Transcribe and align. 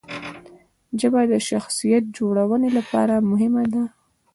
ژبه 0.99 1.21
د 1.31 1.33
شخصیت 1.49 2.03
جوړونې 2.17 2.69
لپاره 2.77 3.15
مهمه 3.29 3.63
ده. 3.73 3.83